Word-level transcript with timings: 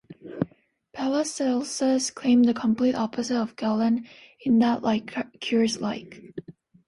Paracelsus 0.93 2.09
claimed 2.09 2.45
the 2.45 2.55
complete 2.55 2.95
opposite 2.95 3.39
of 3.39 3.55
Galen, 3.55 4.07
in 4.43 4.57
that 4.57 4.81
like 4.81 5.15
cures 5.39 5.79
like. 5.79 6.33